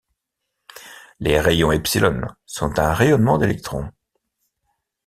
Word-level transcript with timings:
Les 1.19 1.39
rayons 1.39 1.71
epsilon 1.71 2.21
sont 2.47 2.79
un 2.79 2.91
rayonnement 2.91 3.37
d'électrons. 3.37 3.91